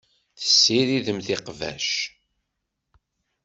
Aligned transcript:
Tessiridemt 0.39 1.27
iqbac. 1.35 1.87